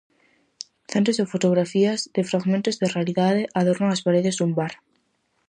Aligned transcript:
Centos 0.91 1.17
de 1.17 1.27
fotografías, 1.33 1.99
de 2.15 2.23
fragmentos 2.29 2.75
de 2.81 2.91
realidade, 2.95 3.41
adornan 3.59 3.89
as 3.91 4.03
paredes 4.05 4.35
dun 4.35 4.51
bar. 4.59 4.73